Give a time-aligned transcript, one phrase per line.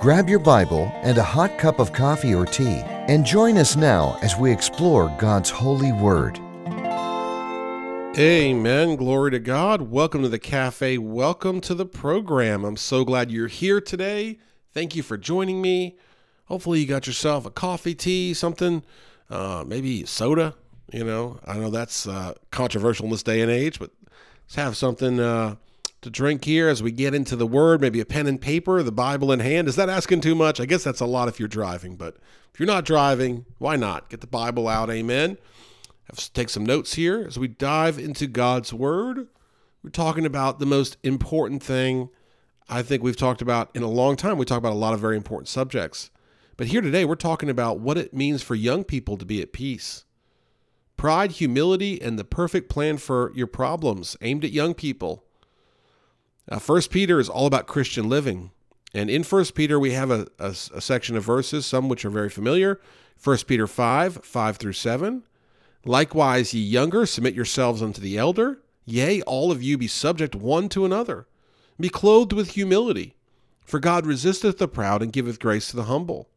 [0.00, 4.18] Grab your Bible and a hot cup of coffee or tea and join us now
[4.22, 6.38] as we explore God's holy word.
[8.18, 8.96] Amen.
[8.96, 9.82] Glory to God.
[9.82, 10.96] Welcome to the cafe.
[10.96, 12.64] Welcome to the program.
[12.64, 14.38] I'm so glad you're here today.
[14.72, 15.98] Thank you for joining me.
[16.46, 18.82] Hopefully, you got yourself a coffee, tea, something,
[19.28, 20.54] uh, maybe soda.
[20.94, 23.90] You know, I know that's uh, controversial in this day and age, but
[24.44, 25.56] let's have something uh,
[26.02, 27.80] to drink here as we get into the Word.
[27.80, 29.68] Maybe a pen and paper, the Bible in hand.
[29.68, 30.60] Is that asking too much?
[30.60, 32.16] I guess that's a lot if you're driving, but
[32.52, 34.08] if you're not driving, why not?
[34.08, 34.90] Get the Bible out.
[34.90, 35.36] Amen.
[36.04, 39.28] Have take some notes here as we dive into God's Word.
[39.82, 42.10] We're talking about the most important thing
[42.68, 44.38] I think we've talked about in a long time.
[44.38, 46.10] We talk about a lot of very important subjects.
[46.56, 49.52] But here today, we're talking about what it means for young people to be at
[49.52, 50.04] peace.
[50.96, 55.24] Pride, humility, and the perfect plan for your problems aimed at young people.
[56.50, 58.50] Now, First Peter is all about Christian living.
[58.92, 62.10] And in First Peter, we have a, a, a, section of verses, some which are
[62.10, 62.80] very familiar.
[63.16, 65.22] First Peter 5, 5 through 7.
[65.84, 68.60] Likewise, ye younger, submit yourselves unto the elder.
[68.84, 71.28] Yea, all of you be subject one to another.
[71.78, 73.14] Be clothed with humility.
[73.64, 76.28] For God resisteth the proud and giveth grace to the humble.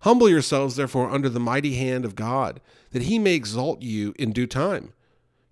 [0.00, 4.32] Humble yourselves, therefore, under the mighty hand of God, that he may exalt you in
[4.32, 4.92] due time,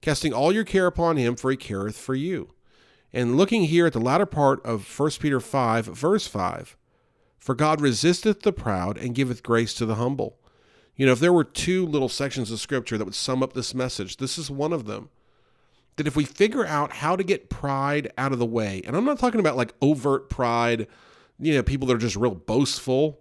[0.02, 2.50] casting all your care upon him, for he careth for you.
[3.12, 6.76] And looking here at the latter part of 1 Peter 5, verse 5,
[7.38, 10.38] for God resisteth the proud and giveth grace to the humble.
[10.96, 13.74] You know, if there were two little sections of scripture that would sum up this
[13.74, 15.10] message, this is one of them.
[15.96, 19.04] That if we figure out how to get pride out of the way, and I'm
[19.04, 20.86] not talking about like overt pride,
[21.38, 23.18] you know, people that are just real boastful.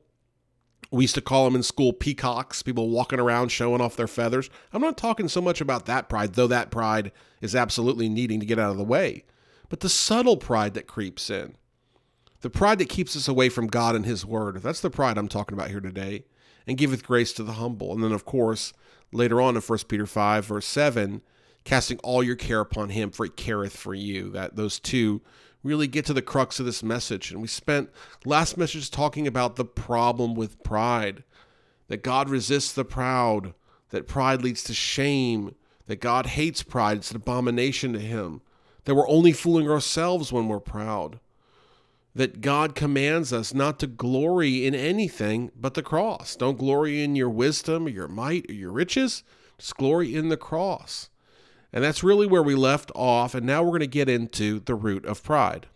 [0.90, 4.50] We used to call them in school peacocks, people walking around showing off their feathers.
[4.74, 8.46] I'm not talking so much about that pride, though that pride is absolutely needing to
[8.46, 9.24] get out of the way
[9.72, 11.56] but the subtle pride that creeps in.
[12.42, 14.58] The pride that keeps us away from God and His Word.
[14.58, 16.26] That's the pride I'm talking about here today.
[16.68, 17.94] And giveth grace to the humble.
[17.94, 18.74] And then, of course,
[19.14, 21.22] later on in 1 Peter 5, verse 7,
[21.64, 24.30] casting all your care upon Him, for He careth for you.
[24.32, 25.22] That those two
[25.64, 27.32] really get to the crux of this message.
[27.32, 27.92] And we spent
[28.26, 31.24] last message talking about the problem with pride
[31.88, 33.54] that God resists the proud,
[33.92, 35.56] that pride leads to shame,
[35.88, 38.42] that God hates pride, it's an abomination to Him
[38.86, 41.20] that we're only fooling ourselves when we're proud,
[42.14, 46.36] that God commands us not to glory in anything but the cross.
[46.36, 49.24] Don't glory in your wisdom or your might or your riches,
[49.58, 51.10] just glory in the cross.
[51.74, 53.34] And that's really where we left off.
[53.34, 55.68] And now we're going to get into the root of pride.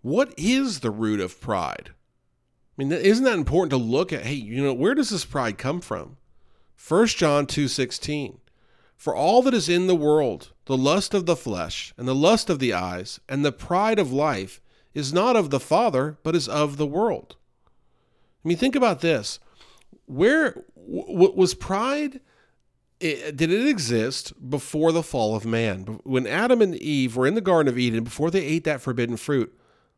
[0.00, 1.90] What is the root of pride?
[1.90, 4.24] I mean, isn't that important to look at?
[4.24, 6.16] Hey, you know, where does this pride come from?
[6.76, 8.38] 1 John 2:16
[8.96, 12.48] For all that is in the world, the lust of the flesh, and the lust
[12.48, 14.60] of the eyes, and the pride of life
[14.94, 17.36] is not of the Father, but is of the world.
[18.44, 19.40] I mean, think about this.
[20.06, 22.20] Where w- was pride?
[23.00, 26.00] It, did it exist before the fall of man?
[26.04, 29.16] When Adam and Eve were in the Garden of Eden, before they ate that forbidden
[29.16, 29.52] fruit,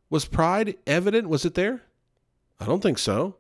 [0.08, 1.28] was pride evident?
[1.28, 1.82] Was it there?
[2.58, 3.36] I don't think so.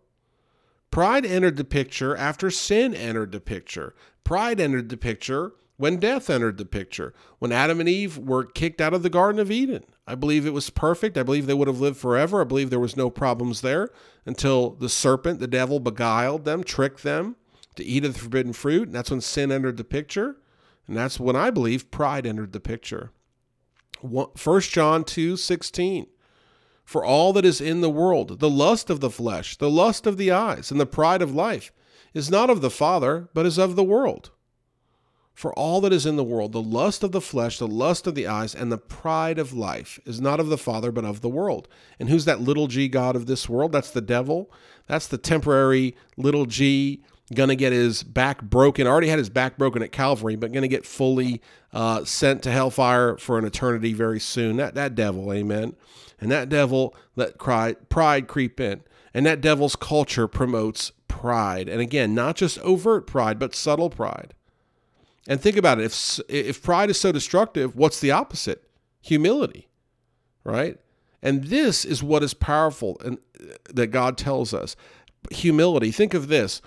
[0.96, 3.94] Pride entered the picture after sin entered the picture.
[4.24, 8.80] Pride entered the picture when death entered the picture, when Adam and Eve were kicked
[8.80, 9.84] out of the Garden of Eden.
[10.06, 11.18] I believe it was perfect.
[11.18, 12.40] I believe they would have lived forever.
[12.40, 13.90] I believe there was no problems there
[14.24, 17.36] until the serpent, the devil, beguiled them, tricked them
[17.74, 18.88] to eat of the forbidden fruit.
[18.88, 20.38] And that's when sin entered the picture.
[20.86, 23.12] And that's when I believe pride entered the picture.
[24.00, 26.06] 1 John 2 16.
[26.86, 30.16] For all that is in the world, the lust of the flesh, the lust of
[30.16, 31.72] the eyes, and the pride of life,
[32.14, 34.30] is not of the Father, but is of the world.
[35.34, 38.14] For all that is in the world, the lust of the flesh, the lust of
[38.14, 41.28] the eyes, and the pride of life is not of the Father, but of the
[41.28, 41.66] world.
[41.98, 43.72] And who's that little g God of this world?
[43.72, 44.48] That's the devil.
[44.86, 47.02] That's the temporary little g,
[47.34, 48.86] gonna get his back broken.
[48.86, 51.40] Already had his back broken at Calvary, but gonna get fully
[51.72, 54.56] uh, sent to hellfire for an eternity very soon.
[54.56, 55.74] That that devil, amen.
[56.20, 58.82] And that devil let pride creep in.
[59.12, 61.68] And that devil's culture promotes pride.
[61.68, 64.34] And again, not just overt pride, but subtle pride.
[65.28, 65.84] And think about it.
[65.84, 68.68] If, if pride is so destructive, what's the opposite?
[69.02, 69.68] Humility,
[70.44, 70.78] right?
[71.22, 73.18] And this is what is powerful and
[73.72, 74.76] that God tells us.
[75.30, 75.90] Humility.
[75.90, 76.62] Think of this.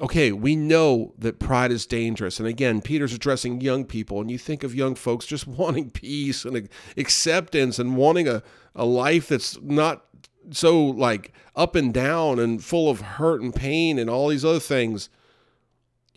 [0.00, 2.38] Okay, we know that pride is dangerous.
[2.38, 6.44] And again, Peter's addressing young people, and you think of young folks just wanting peace
[6.44, 8.42] and acceptance and wanting a,
[8.74, 10.04] a life that's not
[10.50, 14.60] so like up and down and full of hurt and pain and all these other
[14.60, 15.08] things.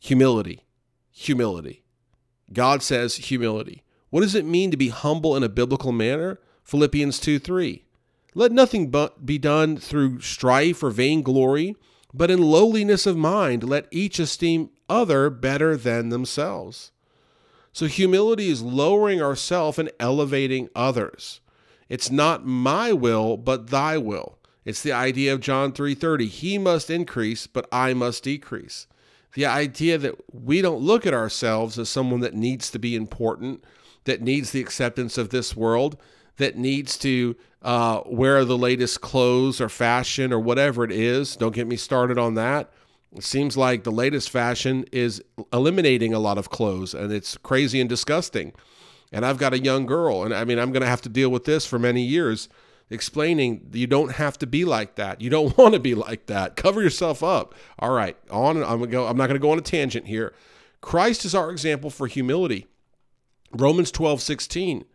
[0.01, 0.65] Humility.
[1.11, 1.83] Humility.
[2.53, 3.83] God says humility.
[4.09, 6.39] What does it mean to be humble in a biblical manner?
[6.63, 7.83] Philippians 2 3.
[8.33, 11.75] Let nothing but be done through strife or vainglory
[12.17, 16.91] but in lowliness of mind, let each esteem other better than themselves.
[17.71, 21.41] So humility is lowering ourselves and elevating others.
[21.89, 24.39] It's not my will, but thy will.
[24.65, 26.27] It's the idea of John 3:30.
[26.27, 28.87] He must increase, but I must decrease.
[29.33, 33.63] The idea that we don't look at ourselves as someone that needs to be important,
[34.05, 35.97] that needs the acceptance of this world,
[36.37, 41.35] that needs to uh, wear the latest clothes or fashion or whatever it is.
[41.35, 42.71] Don't get me started on that.
[43.15, 47.79] It seems like the latest fashion is eliminating a lot of clothes, and it's crazy
[47.79, 48.53] and disgusting.
[49.11, 51.29] And I've got a young girl, and I mean, I'm going to have to deal
[51.29, 52.49] with this for many years,
[52.89, 55.21] explaining you don't have to be like that.
[55.21, 56.55] You don't want to be like that.
[56.55, 57.55] Cover yourself up.
[57.79, 58.57] All right, on.
[58.57, 59.07] I'm gonna go.
[59.07, 60.33] I'm not going to go on a tangent here.
[60.81, 62.67] Christ is our example for humility.
[63.51, 64.85] Romans 12, 16.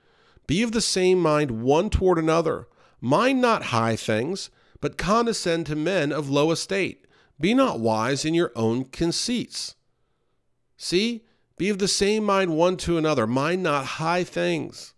[0.46, 2.68] Be of the same mind one toward another.
[3.00, 4.50] Mind not high things,
[4.80, 7.06] but condescend to men of low estate.
[7.40, 9.74] Be not wise in your own conceits.
[10.76, 11.24] See?
[11.58, 13.26] Be of the same mind one to another.
[13.26, 14.94] Mind not high things.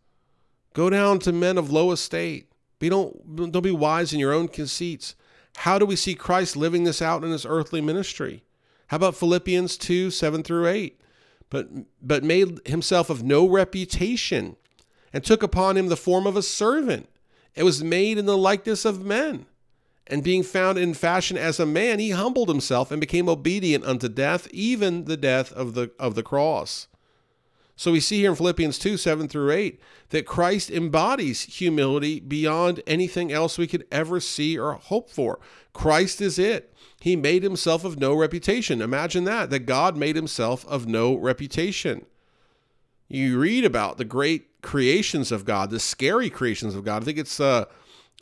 [0.72, 2.50] Go down to men of low estate.
[2.78, 5.14] Be don't, don't be wise in your own conceits.
[5.56, 8.44] How do we see Christ living this out in his earthly ministry?
[8.88, 11.00] How about Philippians 2 7 through 8?
[11.50, 11.68] But,
[12.02, 14.56] but made himself of no reputation
[15.14, 17.08] and took upon him the form of a servant.
[17.54, 19.46] It was made in the likeness of men.
[20.08, 24.08] And being found in fashion as a man, he humbled himself and became obedient unto
[24.08, 26.88] death, even the death of the, of the cross.
[27.76, 29.80] So we see here in Philippians 2 7 through 8
[30.10, 35.40] that Christ embodies humility beyond anything else we could ever see or hope for.
[35.72, 36.74] Christ is it.
[37.00, 38.82] He made himself of no reputation.
[38.82, 42.04] Imagine that, that God made himself of no reputation.
[43.08, 47.02] You read about the great creations of God, the scary creations of God.
[47.02, 47.66] I think it's uh,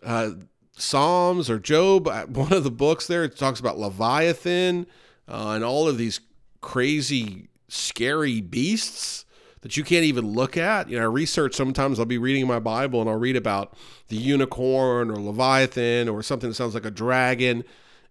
[0.03, 0.31] uh,
[0.77, 4.87] Psalms or Job, uh, one of the books there, it talks about Leviathan
[5.29, 6.21] uh, and all of these
[6.61, 9.25] crazy, scary beasts
[9.63, 10.91] that you can't even look at.
[10.91, 13.75] You know, I research sometimes I'll be reading my Bible and I'll read about
[14.09, 17.65] the unicorn or Leviathan or something that sounds like a dragon.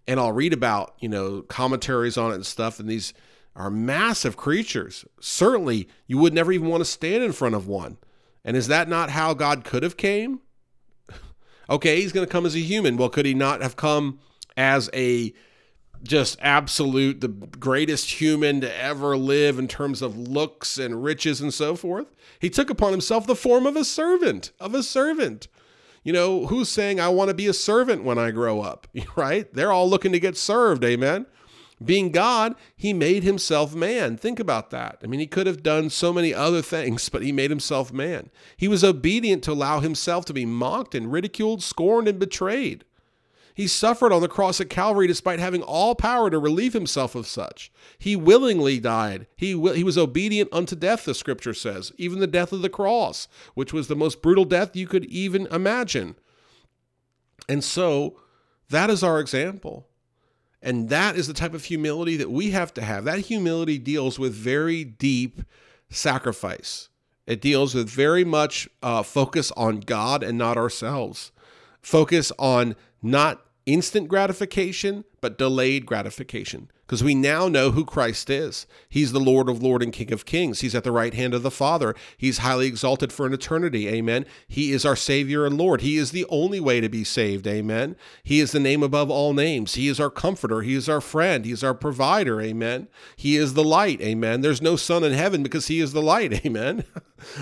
[0.08, 2.80] And I'll read about, you know, commentaries on it and stuff.
[2.80, 3.12] And these
[3.54, 5.04] are massive creatures.
[5.20, 7.98] Certainly, you would never even want to stand in front of one.
[8.44, 10.40] And is that not how God could have came?
[11.70, 12.96] okay, he's going to come as a human.
[12.96, 14.18] Well, could he not have come
[14.56, 15.32] as a
[16.02, 21.54] just absolute the greatest human to ever live in terms of looks and riches and
[21.54, 22.06] so forth?
[22.40, 25.48] He took upon himself the form of a servant, of a servant.
[26.04, 29.52] You know, who's saying I want to be a servant when I grow up, right?
[29.54, 31.26] They're all looking to get served, amen.
[31.84, 34.16] Being God, he made himself man.
[34.16, 34.98] Think about that.
[35.02, 38.30] I mean, he could have done so many other things, but he made himself man.
[38.56, 42.84] He was obedient to allow himself to be mocked and ridiculed, scorned, and betrayed.
[43.54, 47.26] He suffered on the cross at Calvary despite having all power to relieve himself of
[47.26, 47.70] such.
[47.98, 49.26] He willingly died.
[49.36, 53.28] He, he was obedient unto death, the scripture says, even the death of the cross,
[53.54, 56.16] which was the most brutal death you could even imagine.
[57.48, 58.18] And so,
[58.70, 59.86] that is our example.
[60.62, 63.04] And that is the type of humility that we have to have.
[63.04, 65.42] That humility deals with very deep
[65.90, 66.88] sacrifice.
[67.26, 71.32] It deals with very much uh, focus on God and not ourselves.
[71.80, 78.66] Focus on not instant gratification, but delayed gratification because we now know who Christ is.
[78.86, 80.60] He's the Lord of Lords and King of Kings.
[80.60, 81.94] He's at the right hand of the Father.
[82.18, 83.88] He's highly exalted for an eternity.
[83.88, 84.26] Amen.
[84.46, 85.80] He is our Savior and Lord.
[85.80, 87.46] He is the only way to be saved.
[87.46, 87.96] Amen.
[88.22, 89.72] He is the name above all names.
[89.72, 90.60] He is our comforter.
[90.60, 91.46] He is our friend.
[91.46, 92.42] He is our provider.
[92.42, 92.88] Amen.
[93.16, 94.02] He is the light.
[94.02, 94.42] Amen.
[94.42, 96.44] There's no sun in heaven because He is the light.
[96.46, 96.84] Amen.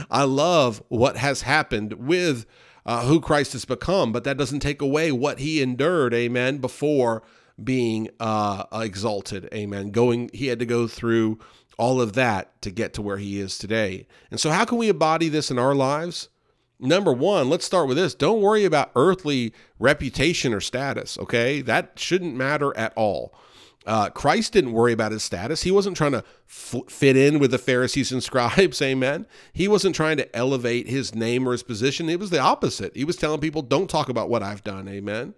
[0.09, 2.47] I love what has happened with
[2.87, 6.15] uh, who Christ has become, but that doesn't take away what He endured.
[6.15, 6.59] Amen.
[6.59, 7.25] Before
[7.63, 9.49] being uh, exalted.
[9.53, 9.91] Amen.
[9.91, 11.39] Going, he had to go through
[11.79, 14.07] all of that to get to where he is today.
[14.31, 16.29] And so, how can we embody this in our lives?
[16.79, 18.15] Number one, let's start with this.
[18.15, 21.61] Don't worry about earthly reputation or status, okay?
[21.61, 23.35] That shouldn't matter at all.
[23.87, 25.63] Uh, Christ didn't worry about his status.
[25.63, 29.27] He wasn't trying to f- fit in with the Pharisees and scribes, amen.
[29.53, 32.09] He wasn't trying to elevate his name or his position.
[32.09, 32.97] It was the opposite.
[32.97, 35.35] He was telling people, don't talk about what I've done, amen.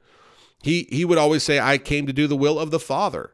[0.63, 3.33] He, he would always say, I came to do the will of the Father.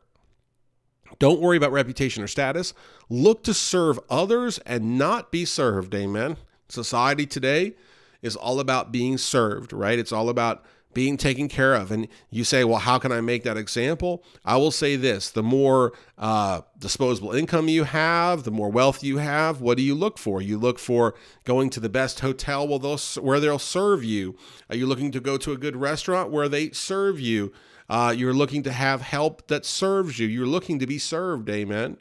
[1.19, 2.73] Don't worry about reputation or status.
[3.09, 5.95] Look to serve others and not be served.
[5.95, 6.37] Amen.
[6.69, 7.75] Society today
[8.23, 9.99] is all about being served, right?
[9.99, 11.91] It's all about being taken care of.
[11.91, 14.25] And you say, well, how can I make that example?
[14.45, 19.19] I will say this the more uh, disposable income you have, the more wealth you
[19.19, 20.41] have, what do you look for?
[20.41, 21.15] You look for
[21.45, 24.37] going to the best hotel where they'll, serve you.
[24.71, 27.53] Are you looking to go to a good restaurant where they serve you?
[27.89, 30.27] Uh, you're looking to have help that serves you.
[30.27, 31.49] You're looking to be served.
[31.49, 31.97] Amen.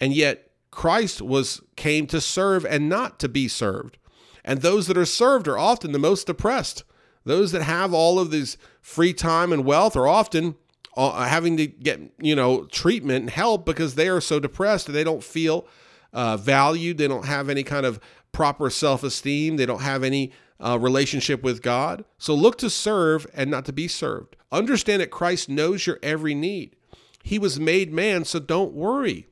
[0.00, 3.98] And yet, Christ was came to serve and not to be served.
[4.44, 6.84] And those that are served are often the most depressed.
[7.26, 10.54] Those that have all of this free time and wealth are often
[10.96, 14.96] uh, having to get, you know, treatment and help because they are so depressed and
[14.96, 15.66] they don't feel
[16.12, 16.98] uh, valued.
[16.98, 17.98] They don't have any kind of
[18.30, 19.56] proper self esteem.
[19.56, 20.32] They don't have any
[20.64, 22.04] uh, relationship with God.
[22.16, 24.36] So look to serve and not to be served.
[24.52, 26.76] Understand that Christ knows your every need.
[27.24, 29.26] He was made man, so don't worry.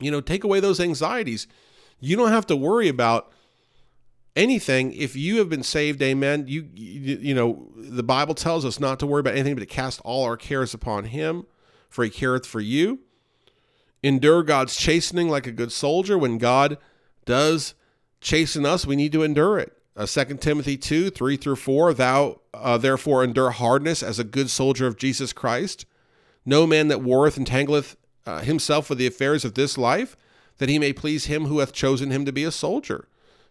[0.00, 1.46] You know, take away those anxieties.
[2.00, 3.30] You don't have to worry about
[4.36, 8.80] anything if you have been saved amen you, you, you know the bible tells us
[8.80, 11.46] not to worry about anything but to cast all our cares upon him
[11.94, 12.98] for he careth for you.
[14.02, 16.18] Endure god's chastening like a good soldier.
[16.18, 16.76] When god
[17.24, 17.74] does
[18.20, 19.72] chasten us we need to endure it.
[19.96, 24.50] Uh, 2 timothy 2 3 through 4 thou uh, therefore endure hardness as a good
[24.50, 25.86] soldier of jesus christ.
[26.44, 27.94] No man that warreth entangleth
[28.26, 30.16] uh, himself with the affairs of this life
[30.58, 33.06] that he may please him who hath chosen him to be a soldier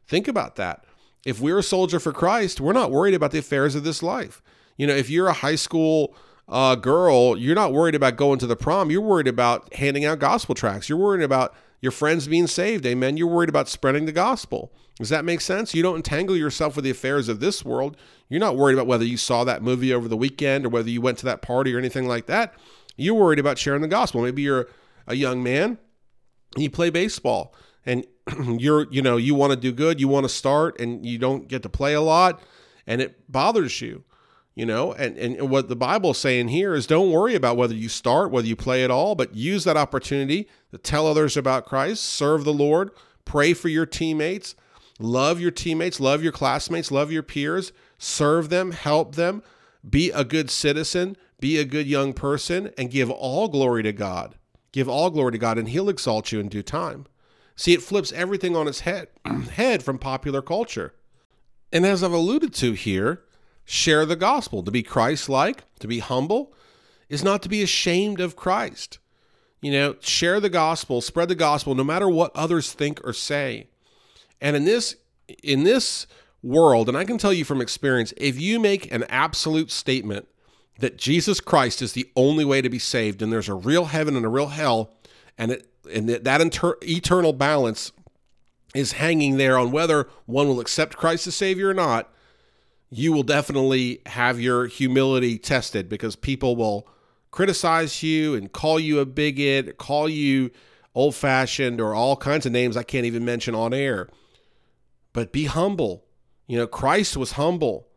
[0.07, 0.86] Think about that.
[1.25, 4.41] If we're a soldier for Christ, we're not worried about the affairs of this life.
[4.77, 6.15] You know, if you're a high school
[6.50, 8.91] uh, girl, you're not worried about going to the prom.
[8.91, 10.89] You're worried about handing out gospel tracts.
[10.89, 12.86] You're worried about your friends being saved.
[12.86, 13.17] Amen.
[13.17, 14.74] You're worried about spreading the gospel.
[15.00, 15.74] Does that make sense?
[15.74, 17.98] You don't entangle yourself with the affairs of this world.
[18.29, 21.01] You're not worried about whether you saw that movie over the weekend or whether you
[21.01, 22.53] went to that party or anything like that.
[22.95, 24.22] You're worried about sharing the gospel.
[24.22, 24.67] Maybe you're
[25.07, 25.77] a young man
[26.55, 27.55] and you play baseball
[27.86, 28.05] and
[28.58, 31.48] you're you know you want to do good you want to start and you don't
[31.48, 32.42] get to play a lot
[32.88, 34.03] and it bothers you
[34.56, 34.94] you know?
[34.94, 38.48] And and what the bible's saying here is don't worry about whether you start whether
[38.48, 42.53] you play at all but use that opportunity to tell others about christ serve the
[42.53, 42.92] lord
[43.25, 44.56] pray for your teammates
[45.00, 49.42] love your teammates love your classmates love your peers serve them help them
[49.89, 54.36] be a good citizen be a good young person and give all glory to god.
[54.72, 57.06] Give all glory to god and he'll exalt you in due time
[57.55, 59.07] See, it flips everything on its head,
[59.53, 60.93] head from popular culture.
[61.72, 63.24] And as I've alluded to here,
[63.65, 64.63] share the gospel.
[64.63, 66.53] To be Christ like, to be humble,
[67.10, 69.00] is not to be ashamed of Christ.
[69.62, 73.67] You know, share the gospel, spread the gospel, no matter what others think or say.
[74.41, 74.98] And in this
[75.41, 76.05] in this
[76.41, 80.27] world, and I can tell you from experience, if you make an absolute statement
[80.79, 84.17] that Jesus Christ is the only way to be saved, and there's a real heaven
[84.17, 84.93] and a real hell,
[85.38, 87.91] and it and that, that inter- eternal balance
[88.73, 92.11] is hanging there on whether one will accept Christ as Savior or not,
[92.89, 96.87] you will definitely have your humility tested because people will
[97.31, 100.51] criticize you and call you a bigot, call you
[100.95, 104.09] old fashioned, or all kinds of names I can't even mention on air.
[105.11, 106.05] But be humble.
[106.47, 107.87] You know, Christ was humble.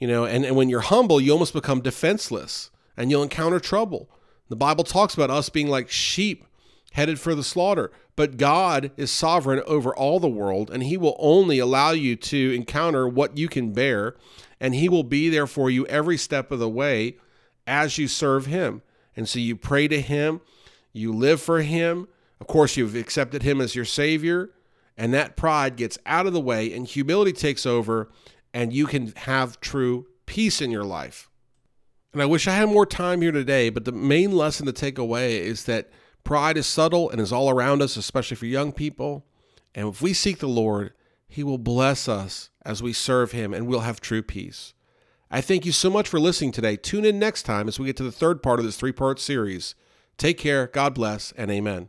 [0.00, 4.10] You know, and, and when you're humble, you almost become defenseless and you'll encounter trouble.
[4.48, 6.44] The Bible talks about us being like sheep
[6.92, 7.90] headed for the slaughter.
[8.16, 12.54] But God is sovereign over all the world, and He will only allow you to
[12.54, 14.16] encounter what you can bear,
[14.60, 17.16] and He will be there for you every step of the way
[17.66, 18.82] as you serve Him.
[19.16, 20.40] And so you pray to Him,
[20.92, 22.08] you live for Him.
[22.40, 24.50] Of course, you've accepted Him as your Savior,
[24.96, 28.10] and that pride gets out of the way, and humility takes over,
[28.52, 31.30] and you can have true peace in your life.
[32.12, 34.98] And I wish I had more time here today, but the main lesson to take
[34.98, 35.90] away is that
[36.24, 39.26] Pride is subtle and is all around us, especially for young people.
[39.74, 40.92] And if we seek the Lord,
[41.28, 44.74] He will bless us as we serve Him and we'll have true peace.
[45.30, 46.76] I thank you so much for listening today.
[46.76, 49.18] Tune in next time as we get to the third part of this three part
[49.18, 49.74] series.
[50.18, 51.88] Take care, God bless, and amen.